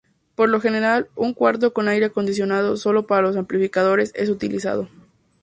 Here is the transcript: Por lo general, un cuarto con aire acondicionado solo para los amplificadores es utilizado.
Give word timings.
Por 0.33 0.49
lo 0.49 0.59
general, 0.59 1.09
un 1.15 1.35
cuarto 1.35 1.73
con 1.73 1.87
aire 1.87 2.07
acondicionado 2.07 2.75
solo 2.75 3.05
para 3.05 3.21
los 3.21 3.35
amplificadores 3.37 4.11
es 4.15 4.29
utilizado. 4.31 4.89